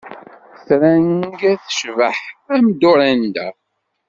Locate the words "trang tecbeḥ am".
0.65-2.65